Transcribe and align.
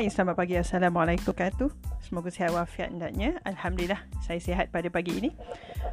Hai, 0.00 0.08
selamat 0.08 0.32
pagi. 0.32 0.56
Assalamualaikum 0.56 1.28
wabarakatuh. 1.28 1.68
Semoga 2.00 2.32
sihat 2.32 2.56
wafiat 2.56 2.88
hendaknya. 2.88 3.36
Alhamdulillah, 3.44 4.00
saya 4.24 4.40
sihat 4.40 4.72
pada 4.72 4.88
pagi 4.88 5.12
ini. 5.12 5.28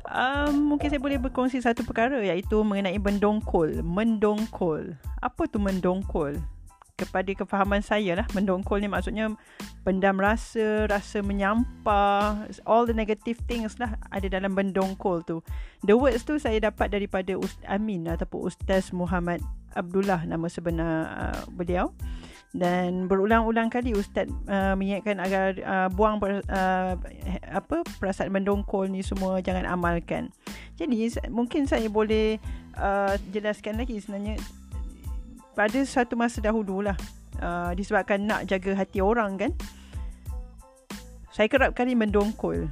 Um, 0.08 0.72
mungkin 0.72 0.88
saya 0.88 1.04
boleh 1.04 1.20
berkongsi 1.20 1.60
satu 1.60 1.84
perkara 1.84 2.16
iaitu 2.24 2.56
mengenai 2.64 2.96
mendongkol. 3.04 3.84
Mendongkol. 3.84 4.96
Apa 5.20 5.52
tu 5.52 5.60
mendongkol? 5.60 6.40
Kepada 6.96 7.28
kefahaman 7.36 7.84
saya 7.84 8.24
lah, 8.24 8.28
mendongkol 8.32 8.80
ni 8.80 8.88
maksudnya 8.88 9.28
pendam 9.84 10.16
rasa, 10.24 10.88
rasa 10.88 11.20
menyampah, 11.20 12.48
all 12.64 12.88
the 12.88 12.96
negative 12.96 13.44
things 13.44 13.76
lah 13.76 14.00
ada 14.08 14.32
dalam 14.32 14.56
mendongkol 14.56 15.20
tu. 15.28 15.44
The 15.84 16.00
words 16.00 16.24
tu 16.24 16.40
saya 16.40 16.64
dapat 16.64 16.96
daripada 16.96 17.36
Ustaz 17.36 17.68
Amin 17.68 18.08
ataupun 18.08 18.48
Ustaz 18.48 18.96
Muhammad 18.96 19.44
Abdullah 19.76 20.24
nama 20.24 20.48
sebenar 20.48 20.96
uh, 21.12 21.44
beliau 21.52 21.92
dan 22.56 23.12
berulang-ulang 23.12 23.68
kali 23.68 23.92
ustaz 23.92 24.32
uh, 24.48 24.74
mengingatkan 24.80 25.20
agar 25.20 25.46
uh, 25.62 25.88
buang 25.92 26.18
per, 26.18 26.40
uh, 26.48 26.96
apa 27.52 27.84
perasaan 28.00 28.32
mendongkol 28.32 28.88
ni 28.88 29.04
semua 29.04 29.44
jangan 29.44 29.68
amalkan. 29.68 30.32
Jadi 30.80 31.12
mungkin 31.28 31.68
saya 31.68 31.92
boleh 31.92 32.40
uh, 32.80 33.20
jelaskan 33.36 33.82
lagi 33.82 34.00
sebenarnya 34.00 34.40
pada 35.58 35.80
satu 35.84 36.16
masa 36.16 36.40
dahulu 36.40 36.86
lah 36.86 36.96
uh, 37.44 37.76
disebabkan 37.76 38.24
nak 38.24 38.48
jaga 38.48 38.78
hati 38.78 39.04
orang 39.04 39.36
kan 39.36 39.52
saya 41.38 41.54
kerap 41.54 41.78
kali 41.78 41.94
mendongkol. 41.94 42.66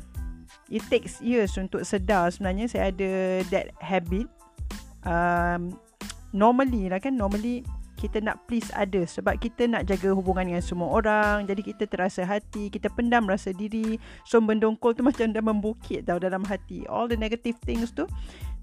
It 0.74 0.82
takes 0.90 1.22
years 1.22 1.54
untuk 1.62 1.86
sedar 1.86 2.34
sebenarnya 2.34 2.66
saya 2.66 2.90
ada 2.90 3.12
that 3.54 3.70
habit. 3.78 4.26
Um, 5.06 5.78
normally 6.34 6.90
lah 6.90 6.98
kan 6.98 7.14
normally 7.14 7.62
kita 7.96 8.20
nak 8.20 8.44
please 8.46 8.68
others. 8.76 9.16
Sebab 9.18 9.40
kita 9.40 9.66
nak 9.66 9.88
jaga 9.88 10.12
hubungan 10.12 10.52
dengan 10.52 10.64
semua 10.64 10.92
orang. 10.92 11.48
Jadi 11.48 11.74
kita 11.74 11.88
terasa 11.88 12.28
hati 12.28 12.68
kita 12.68 12.92
pendam 12.92 13.26
rasa 13.26 13.56
diri. 13.56 13.98
So 14.28 14.44
mendongkol 14.44 14.94
tu 14.94 15.02
macam 15.10 15.32
dah 15.32 15.44
membukit 15.44 16.06
tau 16.06 16.20
dalam 16.20 16.44
hati. 16.44 16.84
All 16.92 17.08
the 17.08 17.18
negative 17.18 17.58
things 17.64 17.96
tu 17.96 18.06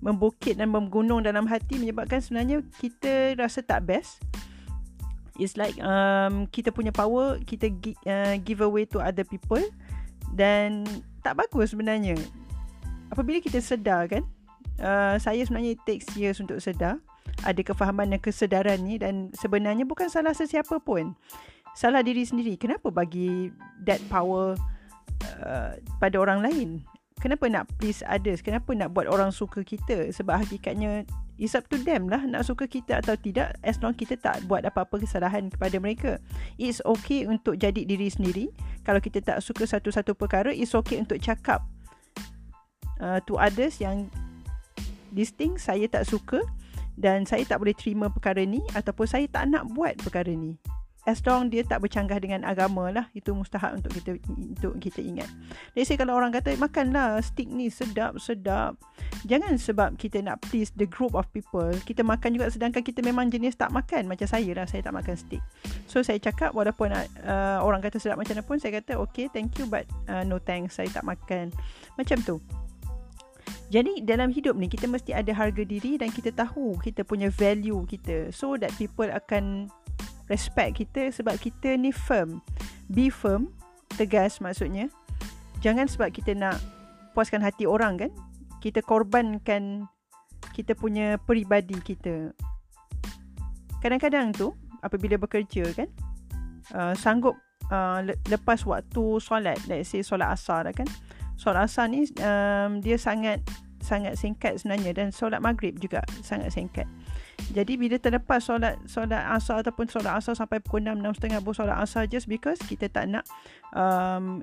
membukit 0.03 0.59
dan 0.59 0.69
menggunung 0.69 1.23
dalam 1.23 1.47
hati 1.47 1.79
menyebabkan 1.79 2.19
sebenarnya 2.19 2.61
kita 2.79 3.39
rasa 3.41 3.65
tak 3.65 3.89
best. 3.89 4.21
It's 5.41 5.57
like 5.57 5.81
um, 5.81 6.45
kita 6.53 6.69
punya 6.75 6.93
power 6.93 7.41
kita 7.41 7.73
uh, 8.05 8.37
give 8.45 8.61
away 8.61 8.85
to 8.93 9.01
other 9.01 9.25
people. 9.25 9.63
Dan 10.33 10.85
tak 11.21 11.41
bagus 11.41 11.73
sebenarnya. 11.73 12.17
Apabila 13.13 13.41
kita 13.41 13.61
sedar 13.61 14.09
kan 14.09 14.25
uh, 14.81 15.17
saya 15.21 15.45
sebenarnya 15.45 15.77
it 15.77 15.83
takes 15.85 16.09
years 16.17 16.41
untuk 16.41 16.57
sedar 16.63 17.01
ada 17.43 17.61
kefahaman 17.63 18.15
dan 18.15 18.21
kesedaran 18.23 18.79
ni 18.83 18.99
dan 18.99 19.31
sebenarnya 19.35 19.87
bukan 19.87 20.09
salah 20.09 20.35
sesiapa 20.35 20.79
pun. 20.83 21.15
Salah 21.73 22.05
diri 22.05 22.23
sendiri. 22.23 22.55
Kenapa 22.61 22.93
bagi 22.93 23.49
that 23.85 24.01
power 24.13 24.55
uh, 25.43 25.73
pada 25.99 26.17
orang 26.21 26.45
lain? 26.45 26.69
Kenapa 27.23 27.47
nak 27.47 27.71
please 27.79 28.03
others? 28.11 28.43
Kenapa 28.43 28.75
nak 28.75 28.93
buat 28.93 29.07
orang 29.07 29.31
suka 29.31 29.63
kita? 29.63 30.11
Sebab 30.11 30.43
hakikatnya 30.43 31.07
it's 31.41 31.55
up 31.55 31.65
to 31.71 31.79
them 31.81 32.11
lah 32.11 32.21
nak 32.27 32.45
suka 32.45 32.67
kita 32.67 33.01
atau 33.01 33.15
tidak 33.15 33.57
as 33.65 33.79
long 33.81 33.95
kita 33.95 34.19
tak 34.19 34.43
buat 34.51 34.67
apa-apa 34.67 35.01
kesalahan 35.01 35.49
kepada 35.49 35.79
mereka. 35.79 36.13
It's 36.59 36.83
okay 36.83 37.25
untuk 37.31 37.57
jadi 37.57 37.87
diri 37.87 38.11
sendiri. 38.11 38.51
Kalau 38.83 38.99
kita 38.99 39.23
tak 39.23 39.39
suka 39.39 39.65
satu-satu 39.65 40.19
perkara, 40.19 40.51
it's 40.51 40.75
okay 40.75 40.99
untuk 40.99 41.23
cakap 41.23 41.63
uh, 43.03 43.23
to 43.25 43.39
others 43.39 43.79
yang 43.79 44.11
this 45.15 45.31
thing 45.35 45.59
saya 45.61 45.87
tak 45.91 46.09
suka 46.09 46.41
dan 46.97 47.25
saya 47.25 47.45
tak 47.45 47.61
boleh 47.63 47.77
terima 47.77 48.09
perkara 48.13 48.43
ni 48.45 48.61
ataupun 48.77 49.07
saya 49.09 49.27
tak 49.29 49.49
nak 49.49 49.69
buat 49.73 49.97
perkara 50.01 50.33
ni. 50.33 50.57
As 51.03 51.19
long 51.27 51.51
dia 51.51 51.67
tak 51.67 51.83
bercanggah 51.83 52.23
dengan 52.23 52.47
agama 52.47 52.95
lah 52.95 53.11
itu 53.11 53.35
mustahak 53.35 53.75
untuk 53.75 53.91
kita 53.91 54.23
untuk 54.31 54.79
kita 54.79 55.03
ingat. 55.03 55.27
Jadi 55.75 55.83
saya 55.83 55.99
kalau 55.99 56.15
orang 56.15 56.31
kata 56.31 56.55
makanlah 56.55 57.19
stick 57.19 57.51
ni 57.51 57.67
sedap 57.67 58.23
sedap. 58.23 58.79
Jangan 59.27 59.59
sebab 59.59 59.99
kita 59.99 60.23
nak 60.23 60.39
please 60.47 60.71
the 60.79 60.87
group 60.87 61.19
of 61.19 61.27
people. 61.35 61.75
Kita 61.83 62.07
makan 62.07 62.39
juga 62.39 62.55
sedangkan 62.55 62.87
kita 62.87 63.03
memang 63.03 63.35
jenis 63.35 63.59
tak 63.59 63.75
makan. 63.75 64.07
Macam 64.07 64.31
saya 64.31 64.47
lah 64.55 64.63
saya 64.71 64.87
tak 64.87 64.95
makan 64.95 65.19
stick 65.19 65.43
so 65.93 66.01
saya 66.01 66.17
cakap 66.17 66.57
walaupun 66.57 66.89
uh, 66.89 67.59
orang 67.61 67.85
kata 67.85 68.01
sedap 68.01 68.17
macam 68.17 68.33
mana 68.33 68.49
pun 68.49 68.57
saya 68.57 68.81
kata 68.81 68.97
okay 68.97 69.29
thank 69.29 69.53
you 69.61 69.69
but 69.69 69.85
uh, 70.09 70.25
no 70.25 70.41
thanks 70.41 70.81
saya 70.81 70.89
tak 70.89 71.05
makan. 71.05 71.53
Macam 72.01 72.17
tu 72.25 72.41
jadi 73.73 74.05
dalam 74.05 74.29
hidup 74.29 74.53
ni 74.61 74.69
kita 74.69 74.85
mesti 74.85 75.17
ada 75.17 75.33
harga 75.33 75.65
diri 75.65 75.97
dan 75.97 76.13
kita 76.13 76.29
tahu 76.29 76.77
kita 76.85 77.09
punya 77.09 77.33
value 77.33 77.89
kita 77.89 78.29
so 78.29 78.61
that 78.61 78.69
people 78.77 79.09
akan 79.09 79.73
respect 80.29 80.77
kita 80.85 81.09
sebab 81.09 81.41
kita 81.41 81.81
ni 81.81 81.89
firm. 81.89 82.45
Be 82.93 83.09
firm, 83.09 83.49
tegas 83.97 84.45
maksudnya. 84.45 84.93
Jangan 85.65 85.89
sebab 85.89 86.13
kita 86.13 86.37
nak 86.37 86.61
puaskan 87.17 87.41
hati 87.41 87.65
orang 87.65 87.97
kan. 87.97 88.13
Kita 88.61 88.85
korbankan 88.85 89.89
kita 90.53 90.77
punya 90.77 91.17
peribadi 91.17 91.81
kita. 91.81 92.37
Kadang-kadang 93.81 94.37
tu 94.37 94.53
apabila 94.85 95.17
bekerja 95.17 95.65
kan 95.73 95.89
uh, 96.77 96.93
sanggup 96.93 97.41
uh, 97.73 98.05
lepas 98.29 98.63
waktu 98.69 99.05
solat, 99.17 99.57
let's 99.65 99.91
say 99.91 100.05
solat 100.05 100.29
asar 100.29 100.69
kan. 100.77 100.87
Solat 101.37 101.69
asar 101.69 101.91
ni 101.91 102.07
um, 102.21 102.79
dia 102.81 102.97
sangat 103.01 103.43
sangat 103.83 104.15
singkat 104.15 104.63
sebenarnya 104.63 104.95
dan 104.95 105.07
solat 105.11 105.43
maghrib 105.43 105.75
juga 105.83 106.07
sangat 106.23 106.55
singkat. 106.55 106.87
Jadi 107.51 107.75
bila 107.75 107.99
terlepas 107.99 108.39
solat 108.39 108.79
solat 108.87 109.27
asar 109.35 109.67
ataupun 109.67 109.91
solat 109.91 110.15
asar 110.23 110.39
sampai 110.39 110.63
pukul 110.63 110.87
6 110.87 111.03
6.30 111.03 111.43
baru 111.43 111.55
solat 111.55 111.77
asar 111.83 112.07
just 112.07 112.31
because 112.31 112.63
kita 112.63 112.87
tak 112.87 113.11
nak 113.11 113.27
um, 113.75 114.41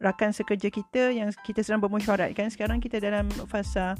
rakan 0.00 0.32
sekerja 0.32 0.72
kita 0.72 1.12
yang 1.12 1.28
kita 1.44 1.60
sedang 1.60 1.84
bermesyuarat 1.84 2.32
kan 2.32 2.48
sekarang 2.48 2.80
kita 2.80 2.96
dalam 2.96 3.28
fasa 3.44 3.92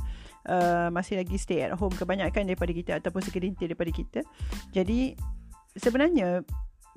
uh, 0.48 0.88
masih 0.88 1.20
lagi 1.20 1.36
stay 1.36 1.60
at 1.60 1.76
home 1.76 1.92
kebanyakan 1.92 2.48
daripada 2.48 2.72
kita 2.72 2.92
ataupun 3.04 3.20
segelintir 3.20 3.68
daripada 3.68 3.92
kita. 3.92 4.20
Jadi 4.72 5.12
sebenarnya 5.76 6.40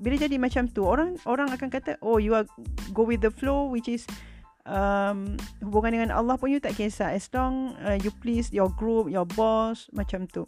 bila 0.00 0.16
jadi 0.18 0.40
macam 0.40 0.66
tu 0.66 0.82
orang 0.88 1.20
orang 1.28 1.52
akan 1.52 1.68
kata 1.70 2.00
oh 2.02 2.18
you 2.18 2.34
are 2.34 2.48
go 2.90 3.06
with 3.06 3.22
the 3.22 3.30
flow 3.30 3.70
which 3.70 3.86
is 3.86 4.08
um, 4.68 5.36
hubungan 5.64 6.00
dengan 6.00 6.10
Allah 6.16 6.36
pun 6.36 6.52
you 6.52 6.60
tak 6.60 6.76
kisah. 6.76 7.12
As 7.12 7.28
long 7.32 7.76
uh, 7.84 7.96
you 8.00 8.12
please 8.20 8.52
your 8.52 8.68
group 8.74 9.08
your 9.08 9.28
boss 9.36 9.88
macam 9.92 10.28
tu. 10.28 10.44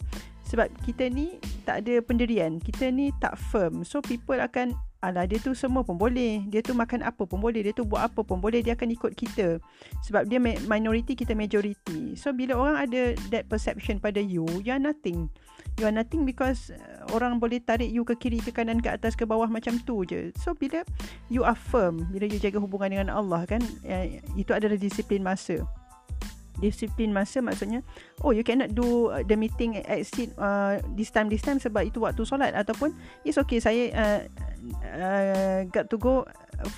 Sebab 0.47 0.71
kita 0.87 1.11
ni 1.11 1.43
tak 1.67 1.83
ada 1.83 1.99
pendirian. 2.03 2.63
Kita 2.63 2.91
ni 2.93 3.11
tak 3.19 3.35
firm. 3.51 3.83
So 3.83 4.01
people 4.03 4.39
akan 4.39 4.77
Alah 5.05 5.29
dia 5.29 5.39
tu 5.39 5.53
semua 5.53 5.85
pun 5.85 5.95
boleh. 5.95 6.49
Dia 6.49 6.65
tu 6.65 6.73
makan 6.73 7.05
apa 7.05 7.29
pun 7.29 7.39
boleh. 7.39 7.63
Dia 7.63 7.71
tu 7.77 7.85
buat 7.85 8.11
apa 8.11 8.25
pun 8.25 8.41
boleh. 8.41 8.65
Dia 8.65 8.75
akan 8.75 8.91
ikut 8.91 9.13
kita. 9.15 9.61
Sebab 10.03 10.27
dia 10.27 10.41
minority 10.43 11.15
Kita 11.15 11.37
majority 11.37 12.17
So 12.19 12.33
bila 12.33 12.59
orang 12.59 12.77
ada 12.89 13.03
That 13.31 13.47
perception 13.47 14.03
pada 14.03 14.19
you 14.19 14.49
You 14.65 14.73
are 14.75 14.83
nothing 14.83 15.31
You 15.77 15.85
are 15.85 15.95
nothing 15.95 16.25
because 16.25 16.73
uh, 16.73 17.05
Orang 17.13 17.37
boleh 17.37 17.61
tarik 17.61 17.93
you 17.93 18.03
ke 18.03 18.17
kiri 18.17 18.41
Ke 18.41 18.53
kanan 18.53 18.81
ke 18.81 18.89
atas 18.89 19.13
ke 19.13 19.29
bawah 19.29 19.49
Macam 19.49 19.77
tu 19.85 20.09
je. 20.09 20.33
So 20.41 20.57
bila 20.57 20.83
You 21.29 21.45
are 21.45 21.57
firm 21.57 22.09
Bila 22.09 22.25
you 22.25 22.41
jaga 22.41 22.57
hubungan 22.57 22.97
dengan 22.97 23.09
Allah 23.13 23.45
kan 23.45 23.61
eh, 23.85 24.25
Itu 24.35 24.57
adalah 24.57 24.81
disiplin 24.81 25.21
masa. 25.21 25.65
Disiplin 26.57 27.13
masa 27.13 27.45
maksudnya 27.45 27.85
oh 28.25 28.33
you 28.33 28.41
cannot 28.41 28.73
do 28.73 29.13
uh, 29.13 29.21
the 29.29 29.37
meeting 29.37 29.77
exit 29.85 30.33
uh, 30.41 30.81
this 30.97 31.13
time 31.13 31.29
this 31.29 31.45
time 31.45 31.61
sebab 31.61 31.85
itu 31.85 32.01
waktu 32.01 32.25
solat 32.25 32.57
ataupun 32.57 32.97
it's 33.29 33.37
okay 33.37 33.61
saya 33.61 33.93
uh, 33.93 34.21
uh, 34.97 35.69
got 35.69 35.93
to 35.93 36.01
go 36.01 36.25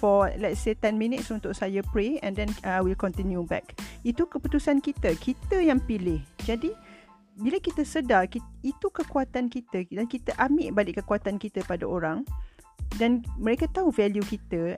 for 0.02 0.30
let's 0.42 0.60
say 0.60 0.74
10 0.74 0.98
minutes 0.98 1.30
untuk 1.30 1.54
saya 1.54 1.80
pray 1.94 2.18
and 2.26 2.34
then 2.34 2.50
I 2.66 2.78
uh, 2.78 2.80
will 2.82 2.98
continue 2.98 3.46
back. 3.46 3.78
Itu 4.02 4.26
keputusan 4.26 4.82
kita. 4.82 5.14
Kita 5.14 5.62
yang 5.62 5.78
pilih. 5.78 6.18
Jadi 6.42 6.74
bila 7.38 7.62
kita 7.62 7.86
sedar 7.86 8.26
itu 8.66 8.86
kekuatan 8.90 9.46
kita 9.46 9.86
dan 9.94 10.06
kita 10.10 10.34
ambil 10.42 10.74
balik 10.74 10.98
kekuatan 10.98 11.38
kita 11.38 11.62
pada 11.64 11.86
orang 11.86 12.26
dan 12.98 13.22
mereka 13.38 13.70
tahu 13.70 13.94
value 13.94 14.26
kita 14.26 14.74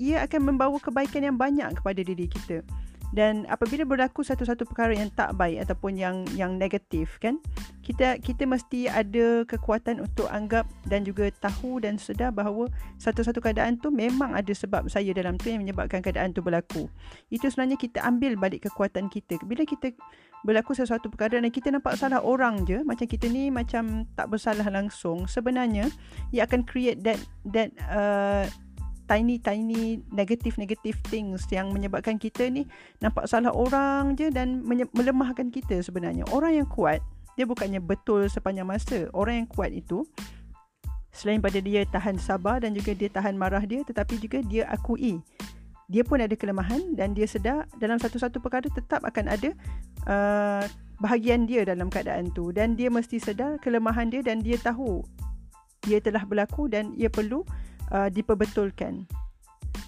ia 0.00 0.24
akan 0.24 0.56
membawa 0.56 0.80
kebaikan 0.80 1.20
yang 1.20 1.36
banyak 1.36 1.68
kepada 1.76 2.00
diri 2.00 2.24
kita 2.24 2.64
dan 3.10 3.46
apabila 3.50 3.82
berlaku 3.82 4.22
satu-satu 4.22 4.66
perkara 4.70 4.94
yang 4.94 5.10
tak 5.14 5.34
baik 5.34 5.66
ataupun 5.66 5.98
yang 5.98 6.22
yang 6.38 6.54
negatif 6.54 7.18
kan 7.18 7.42
kita 7.90 8.22
kita 8.22 8.46
mesti 8.46 8.86
ada 8.86 9.42
kekuatan 9.48 9.98
untuk 9.98 10.30
anggap 10.30 10.62
dan 10.86 11.02
juga 11.02 11.26
tahu 11.42 11.82
dan 11.82 11.98
sedar 11.98 12.30
bahawa 12.30 12.70
satu-satu 13.02 13.42
keadaan 13.42 13.82
tu 13.82 13.90
memang 13.90 14.36
ada 14.38 14.52
sebab 14.54 14.86
saya 14.86 15.10
dalam 15.10 15.34
tu 15.34 15.50
yang 15.50 15.66
menyebabkan 15.66 15.98
keadaan 15.98 16.30
tu 16.30 16.38
berlaku. 16.38 16.86
Itu 17.34 17.50
sebenarnya 17.50 17.74
kita 17.80 17.98
ambil 18.06 18.38
balik 18.38 18.70
kekuatan 18.70 19.10
kita. 19.10 19.42
Bila 19.42 19.66
kita 19.66 19.90
berlaku 20.46 20.72
sesuatu 20.72 21.10
perkara 21.10 21.42
dan 21.42 21.50
kita 21.50 21.68
nampak 21.74 21.98
salah 21.98 22.22
orang 22.22 22.64
je 22.64 22.80
macam 22.86 23.04
kita 23.04 23.28
ni 23.28 23.52
macam 23.52 24.08
tak 24.16 24.32
bersalah 24.32 24.64
langsung 24.72 25.28
sebenarnya 25.28 25.92
ia 26.32 26.48
akan 26.48 26.64
create 26.64 27.04
that 27.04 27.20
that 27.44 27.68
uh, 27.92 28.48
tiny 29.10 29.42
tiny 29.42 29.98
negative 30.14 30.54
negative 30.54 30.94
things 31.10 31.42
yang 31.50 31.74
menyebabkan 31.74 32.14
kita 32.14 32.46
ni 32.46 32.70
nampak 33.02 33.26
salah 33.26 33.50
orang 33.50 34.14
je 34.14 34.30
dan 34.30 34.62
melemahkan 34.94 35.50
kita 35.50 35.82
sebenarnya. 35.82 36.22
Orang 36.30 36.54
yang 36.54 36.70
kuat 36.70 37.02
dia 37.34 37.42
bukannya 37.42 37.82
betul 37.82 38.30
sepanjang 38.30 38.70
masa. 38.70 39.10
Orang 39.10 39.42
yang 39.42 39.48
kuat 39.50 39.74
itu 39.74 40.06
Selain 41.10 41.42
pada 41.42 41.58
dia 41.58 41.82
tahan 41.90 42.22
sabar 42.22 42.62
dan 42.62 42.70
juga 42.70 42.94
dia 42.94 43.10
tahan 43.10 43.34
marah 43.34 43.66
dia 43.66 43.82
tetapi 43.82 44.22
juga 44.22 44.46
dia 44.46 44.70
akui 44.70 45.18
dia 45.90 46.06
pun 46.06 46.22
ada 46.22 46.38
kelemahan 46.38 46.94
dan 46.94 47.18
dia 47.18 47.26
sedar 47.26 47.66
dalam 47.82 47.98
satu-satu 47.98 48.38
perkara 48.38 48.70
tetap 48.70 49.02
akan 49.02 49.26
ada 49.26 49.50
uh, 50.06 50.62
bahagian 51.02 51.50
dia 51.50 51.66
dalam 51.66 51.90
keadaan 51.90 52.30
tu 52.30 52.54
dan 52.54 52.78
dia 52.78 52.86
mesti 52.86 53.18
sedar 53.18 53.58
kelemahan 53.58 54.06
dia 54.06 54.22
dan 54.22 54.38
dia 54.38 54.54
tahu 54.54 55.02
dia 55.82 55.98
telah 55.98 56.22
berlaku 56.22 56.70
dan 56.70 56.94
ia 56.94 57.10
perlu 57.10 57.42
uh, 57.90 58.08
diperbetulkan. 58.08 59.06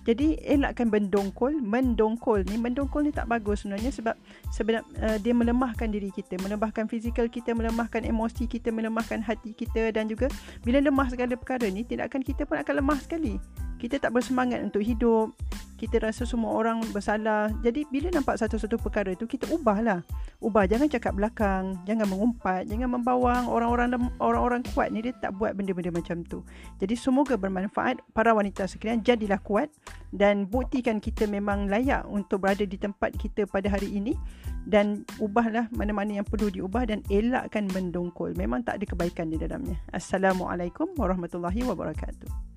Jadi 0.02 0.34
elakkan 0.43 0.90
mendongkol, 0.90 1.62
mendongkol 1.62 2.43
ni, 2.50 2.58
mendongkol 2.58 3.06
ni 3.06 3.14
tak 3.14 3.31
bagus 3.31 3.62
sebenarnya 3.62 3.94
sebab 3.94 4.14
sebenarnya 4.50 4.82
uh, 4.99 5.19
dia 5.22 5.31
melemahkan 5.31 5.87
diri 5.90 6.10
kita, 6.10 6.38
melemahkan 6.43 6.90
fizikal 6.90 7.31
kita, 7.31 7.54
melemahkan 7.54 8.02
emosi 8.02 8.50
kita, 8.50 8.75
melemahkan 8.75 9.22
hati 9.22 9.54
kita 9.54 9.94
dan 9.94 10.10
juga 10.10 10.26
bila 10.66 10.82
lemah 10.82 11.06
segala 11.06 11.38
perkara 11.38 11.70
ni, 11.70 11.87
tindakan 11.87 12.19
kita 12.26 12.43
pun 12.43 12.58
akan 12.58 12.82
lemah 12.82 12.99
sekali. 12.99 13.38
Kita 13.82 13.99
tak 13.99 14.14
bersemangat 14.14 14.62
untuk 14.62 14.79
hidup, 14.79 15.34
kita 15.82 15.99
rasa 15.99 16.23
semua 16.23 16.55
orang 16.55 16.79
bersalah. 16.94 17.50
Jadi 17.67 17.82
bila 17.90 18.14
nampak 18.14 18.38
satu-satu 18.38 18.79
perkara 18.79 19.19
tu 19.19 19.26
kita 19.26 19.50
ubahlah. 19.50 20.06
Ubah 20.38 20.70
jangan 20.70 20.87
cakap 20.87 21.19
belakang, 21.19 21.75
jangan 21.82 22.06
mengumpat, 22.06 22.70
jangan 22.70 22.94
membawang 22.94 23.50
orang-orang 23.50 23.99
orang-orang 24.23 24.62
kuat 24.70 24.94
ni 24.94 25.02
dia 25.02 25.11
tak 25.19 25.34
buat 25.34 25.58
benda-benda 25.58 25.90
macam 25.90 26.23
tu. 26.23 26.46
Jadi 26.79 26.94
semoga 26.94 27.34
bermanfaat 27.34 27.99
para 28.14 28.31
wanita 28.31 28.70
sekalian 28.70 29.02
jadilah 29.02 29.43
kuat 29.43 29.75
dan 30.14 30.46
buktikan 30.46 31.02
kita 31.02 31.26
memang 31.26 31.67
layak 31.67 32.06
untuk 32.06 32.46
berada 32.46 32.62
di 32.62 32.79
tempat 32.79 33.19
kita 33.19 33.50
pada 33.50 33.67
hari 33.67 33.90
ini 33.90 34.14
dan 34.70 35.02
ubahlah 35.19 35.67
mana-mana 35.75 36.23
yang 36.23 36.26
perlu 36.26 36.46
diubah 36.46 36.87
dan 36.87 37.02
elakkan 37.11 37.67
mendongkol. 37.75 38.31
Memang 38.38 38.62
tak 38.62 38.79
ada 38.79 38.87
kebaikan 38.87 39.34
di 39.34 39.38
dalamnya. 39.43 39.82
Assalamualaikum 39.90 40.94
warahmatullahi 40.94 41.67
wabarakatuh. 41.67 42.51